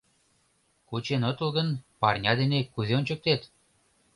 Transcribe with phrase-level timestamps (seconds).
[0.87, 1.69] Кучен отыл гын,
[1.99, 3.41] парня дене кузе ончыктет?